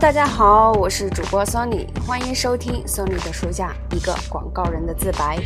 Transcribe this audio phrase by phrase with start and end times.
[0.00, 5.40] 大家好，我是主播 Sony，欢迎收听 Sony 的书架，一个广告人的自白。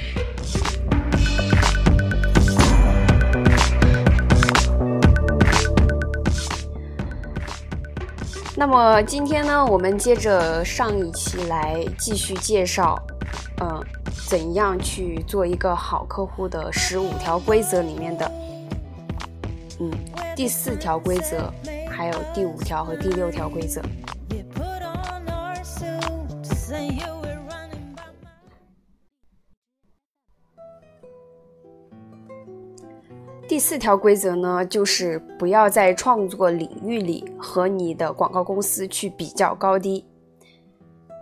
[8.55, 13.03] 那么今天呢，我们接着上一期来继续介绍，
[13.63, 13.83] 嗯，
[14.29, 18.31] 怎样去做一个好客户的十五条规则里面的，
[19.81, 19.91] 嗯，
[20.37, 21.51] 第四条规则，
[21.91, 23.81] 还有第五条和第六条规则。
[33.49, 40.03] 第四条规则呢，就是不要在创作领域里和你的广告公司去比较高低。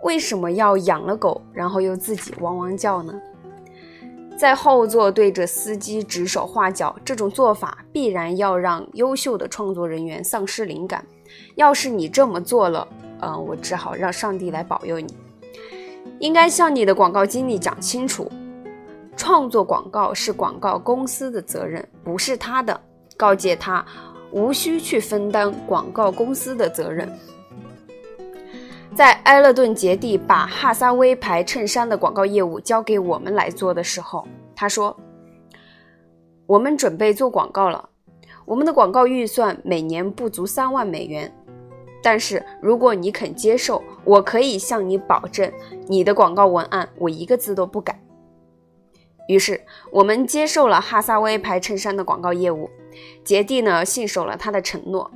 [0.03, 3.13] 为什么要养了狗，然后又自己汪汪叫呢？
[4.37, 11.05] 在后座对着司机指手画脚，这种做法必然要让优秀的创作人员丧失灵感。
[11.55, 12.87] 要是你这么做了，
[13.19, 15.13] 嗯，我只好让上帝来保佑你。
[16.19, 18.31] 应该向你的广告经理讲清楚。
[19.15, 22.79] 创作广告是广告公司的责任，不是他的。
[23.17, 23.85] 告诫他，
[24.31, 27.07] 无需去分担广告公司的责任。
[28.95, 34.95] 在埃勒顿·杰蒂把哈撒威牌衬衫的广告业务交给我们来做的时候，他说
[36.47, 37.87] ：“我们准备做广告了，
[38.43, 41.31] 我们的广告预算每年不足三万美元。
[42.01, 45.51] 但是如果你肯接受，我可以向你保证，
[45.87, 48.03] 你的广告文案我一个字都不改。”
[49.27, 52.69] 于是我们接受了哈萨威牌衬衫的广告业务，
[53.23, 55.09] 杰蒂呢信守了他的承诺，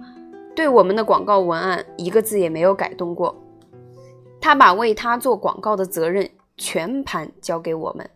[0.56, 3.44] 对我们的广告文案一个字也没有改动过。
[4.40, 8.10] 他把为他做广告的责任全盘交给我们。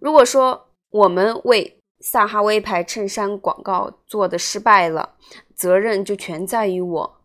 [0.00, 5.14] 如果说我们为萨哈威牌衬衫广告做的失败了，
[5.54, 7.16] 责任就全在于我，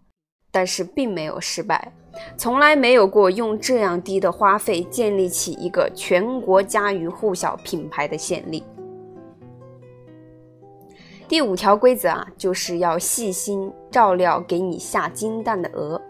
[0.52, 1.92] 但是并没有失败。
[2.36, 8.64] 从来没有过用这样低的花费建立起一个全国家喻户晓品牌的先例。
[11.28, 16.02] 第五条规则啊，就是要细心照料给你下金蛋的鹅。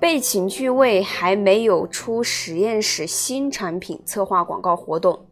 [0.00, 5.26] 被请去为还没有出实验室新产品策划广告活动，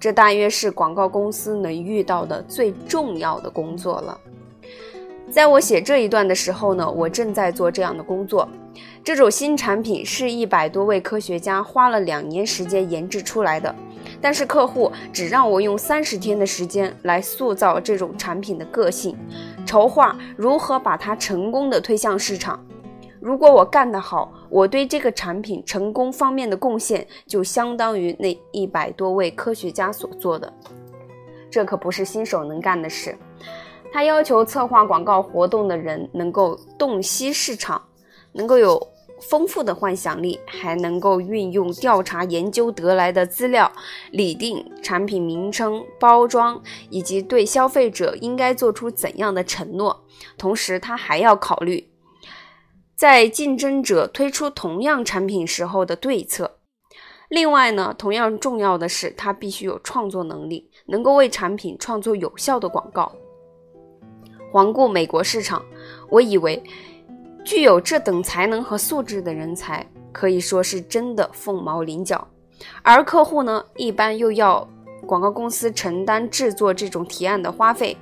[0.00, 4.18] 这大约是广告公司能遇到的最重要的工作了。
[5.34, 8.48] 在我写这一段的时候呢，我正在做这样的工作。
[9.02, 13.74] 这种新产品是一百多位科学家花了两年时间研制出来的，
[14.20, 19.16] 但是客户只让我用三十天的时间来塑造这种产品的个性，
[19.66, 22.64] 筹划如何把它成功的推向市场。
[23.18, 30.52] 如果我干得好，我对这个产品成功方面的贡献就相当于那一百多位科学家所做的。
[31.50, 33.16] 这可不是新手能干的事。
[33.94, 37.80] 他要求策划广告活动的人能够洞悉市场，
[38.32, 38.88] 能够有
[39.20, 43.70] 丰富的幻想力，还能够运用调查研究得来的资料，
[44.10, 46.60] 拟定产品名称、包装
[46.90, 50.04] 以及对消费者应该做出怎样的承诺。
[50.36, 51.88] 同时，他还要考虑
[52.96, 56.58] 在竞争者推出同样产品时候的对策。
[57.28, 63.12] 另外呢，同样重要的是，他必须有创作能力，能够为产品创作有效的广告。
[64.54, 65.60] 环顾美国市场，
[66.08, 66.62] 我以为
[67.44, 72.28] 具有这等才能和素质的人才可以说是真的凤毛麟角，
[72.80, 74.64] 而客户呢，一般又要
[75.08, 77.96] 广告公司承担制作这种提案的花费。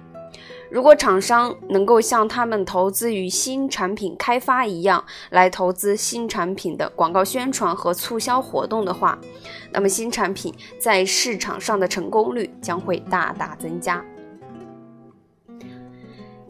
[0.71, 9.19] 如果厂商能够像他们投资于新产品开发一样来投资新产品的广告宣传和促销活动的话，
[9.73, 14.05] 那么新产品在市场上的成功率将会大大增加。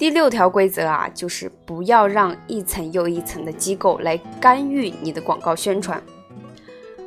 [0.02, 6.02] 第六条规则啊，就是不要让一层又一层的机构来干预你的广告宣传。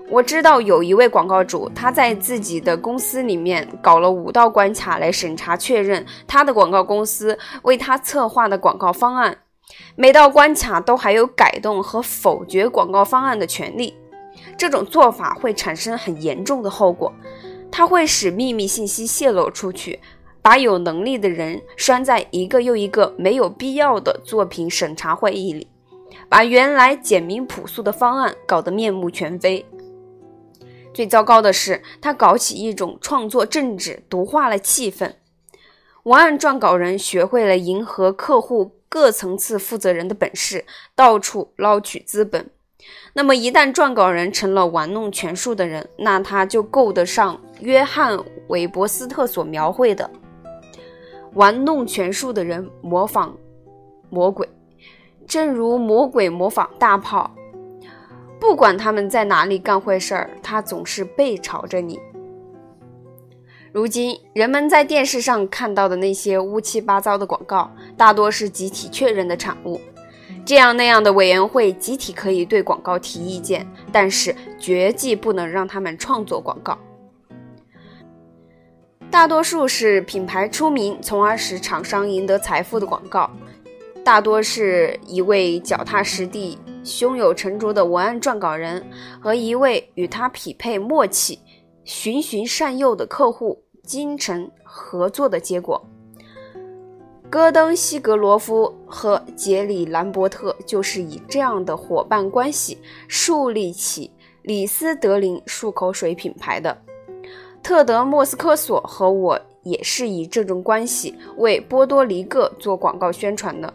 [0.10, 9.40] 我知道有一位广告主，他在自己的公司里面搞了五道关卡来审查确认他的广告公司为他策划的广告方案，
[9.98, 13.94] 每道关卡都还有改动和否决广告方案的权利。
[14.58, 17.12] 这种做法会产生很严重的后果，
[17.70, 20.00] 它会使秘密信息泄露出去。
[20.46, 25.68] 把有能力的人拴在一个又一个没有必要的作品审查会议里，
[26.30, 29.66] 把原来简明朴素的方案搞得面目全非。
[30.94, 35.14] 最糟糕的是，他搞起一种创作政治，毒化了气氛。
[36.04, 40.64] 文案撰稿人学会了迎合客户各层次负责人的本事，
[40.94, 42.52] 到处捞取资本。
[43.14, 48.16] 那么，一旦撰稿人成了玩弄权术的人，那他就够得上约翰·
[48.50, 50.08] 韦伯斯特所描绘的。
[51.36, 53.38] 玩弄权术的人模仿
[54.10, 54.48] 魔鬼，
[55.28, 57.30] 正如魔鬼模仿大炮，
[58.40, 62.00] 不管他们在哪里干坏事儿，他总是背朝着你。
[63.74, 69.82] 如今，人们在电视上看到的那些乌七八糟的广告，大多是集体确认的产物。
[70.46, 76.78] 这样那样的委员会集体可以对广告提意见，但是绝技不能让他们创作广告。
[79.16, 83.32] 大多数是品牌出名，从而使厂商赢得财富的广告。
[84.04, 88.86] 大多是一位脚踏实地、胸有成竹的文案撰稿人
[89.22, 91.40] 和一位与他匹配默契、
[91.86, 95.82] 循循善诱的客户精诚合作的结果。
[97.30, 102.78] 戈登·西格罗夫和杰里·兰伯特就是以这样的伙伴关系
[103.08, 106.78] 树立起李斯德林漱口水品牌的。
[107.66, 113.74] 特德·莫斯科索和我也是以这种关系为波多黎各做广告宣传的。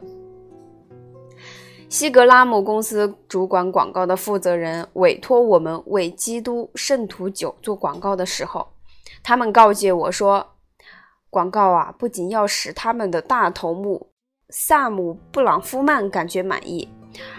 [1.88, 8.64] 西格拉姆公司主管广告的负责人委托我们为基督圣徒酒做广告的时候，
[9.24, 10.46] 他们告诫我说
[11.28, 14.12] ：“广告啊，不仅要使他们的大头目
[14.50, 16.88] 萨姆·布朗夫曼感觉满意，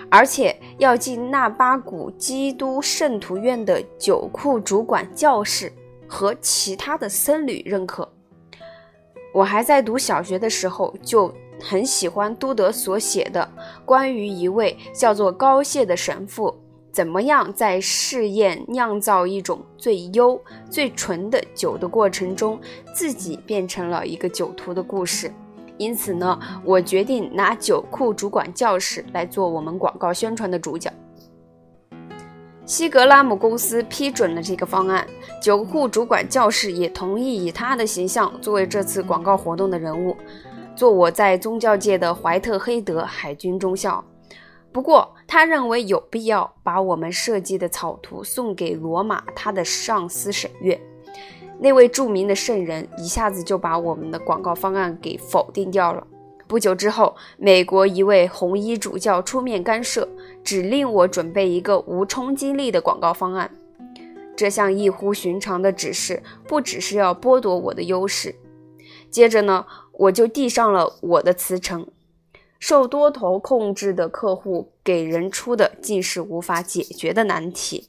[0.10, 5.72] 而且要进纳巴谷基督圣徒院的酒库主管教室
[6.12, 8.08] 和其他的僧侣认可。”
[9.34, 11.34] 我还在读小学的时候就。
[11.64, 13.48] 很喜欢都德所写的
[13.86, 16.52] 关于一位叫做高谢的神父
[16.92, 20.42] 怎么样在试验酿造一种最优
[20.72, 22.60] 最纯的酒的过程中，
[22.96, 25.32] 自己变成了一个酒徒的故事。
[25.78, 30.92] 因此呢，我决定拿酒库主管教室来做我们广告宣传的主角。
[32.66, 35.06] 西格拉姆公司批准了这个方案，
[35.42, 40.16] 酒库主管教士也同意以他的形象作为这次广告活动的人物。
[40.74, 44.04] 做我在宗教界的怀特黑德海军中校，
[44.72, 50.80] 不过他认为有必要把我们设计的草图送给罗马他的上司审阅。
[51.60, 56.08] 那位著名的圣人一下子就把我们的广告方案给否定掉了。
[56.52, 60.06] 不久之后，美国一位红衣主教出面干涉，
[60.44, 63.50] 指令我准备一个无冲击力的广告方案。
[64.36, 68.36] 这项异乎寻常的指示，不只是要剥夺我的优势。
[69.10, 69.66] 接着呢？
[69.94, 71.88] 我就递上了我的辞呈。
[72.60, 77.88] 受多头控制的客户给人出的竟是无法解决的难题。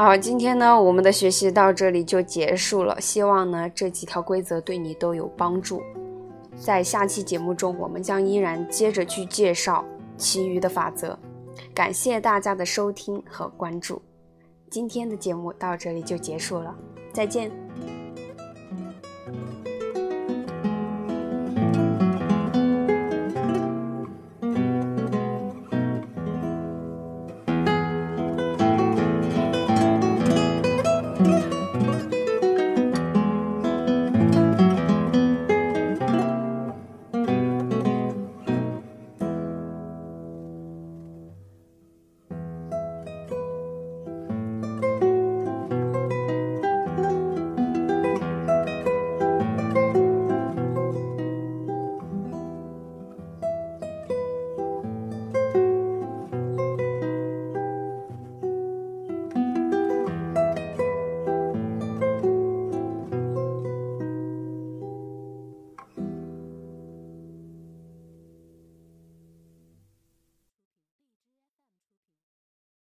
[0.00, 3.00] 好，今天呢，我们的学习到这里就结束了。
[3.00, 5.82] 希望呢，这几条规则对你都有帮助。
[6.56, 9.84] 在下期节目中，我们将依然接着去介绍
[10.16, 11.18] 其余的法则。
[11.74, 14.00] 感谢大家的收听和关注，
[14.70, 16.72] 今天的节目到这里就结束了，
[17.12, 17.67] 再见。